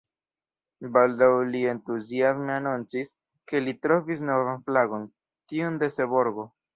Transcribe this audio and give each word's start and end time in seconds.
Baldaŭ 0.93 1.27
li 1.55 1.59
entuziasme 1.73 2.55
anoncis, 2.61 3.11
ke 3.51 3.61
li 3.65 3.75
trovis 3.87 4.25
novan 4.31 4.65
flagon: 4.71 5.05
tiun 5.53 5.79
de 5.85 5.91
Seborgo. 5.97 6.47